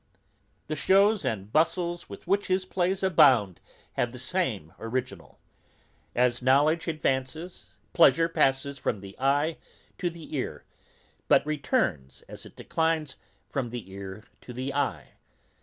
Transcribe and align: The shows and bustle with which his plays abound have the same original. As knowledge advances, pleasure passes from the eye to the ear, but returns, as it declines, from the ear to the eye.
The 0.65 0.75
shows 0.75 1.23
and 1.23 1.53
bustle 1.53 1.99
with 2.09 2.25
which 2.25 2.47
his 2.47 2.65
plays 2.65 3.03
abound 3.03 3.59
have 3.93 4.11
the 4.11 4.17
same 4.17 4.73
original. 4.79 5.37
As 6.15 6.41
knowledge 6.41 6.87
advances, 6.87 7.75
pleasure 7.93 8.27
passes 8.27 8.79
from 8.79 9.01
the 9.01 9.15
eye 9.19 9.57
to 9.99 10.09
the 10.09 10.33
ear, 10.35 10.65
but 11.27 11.45
returns, 11.45 12.23
as 12.27 12.47
it 12.47 12.55
declines, 12.55 13.15
from 13.47 13.69
the 13.69 13.91
ear 13.91 14.23
to 14.41 14.53
the 14.53 14.73
eye. 14.73 15.09